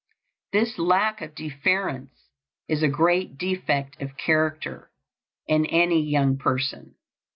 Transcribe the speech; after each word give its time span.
This 0.51 0.79
lack 0.79 1.21
of 1.21 1.35
deference 1.35 2.31
is 2.67 2.81
a 2.81 2.87
great 2.87 3.37
defect 3.37 4.01
of 4.01 4.17
character 4.17 4.91
in 5.45 5.67
any 5.67 6.01
young 6.03 6.39
person. 6.39 6.95